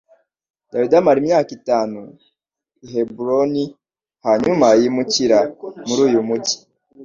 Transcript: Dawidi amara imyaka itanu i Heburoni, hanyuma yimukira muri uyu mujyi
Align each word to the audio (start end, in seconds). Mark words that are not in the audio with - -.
Dawidi 0.71 0.95
amara 0.99 1.17
imyaka 1.23 1.49
itanu 1.59 1.99
i 2.85 2.87
Heburoni, 2.93 3.63
hanyuma 4.25 4.65
yimukira 4.79 5.39
muri 5.87 6.01
uyu 6.07 6.21
mujyi 6.27 6.57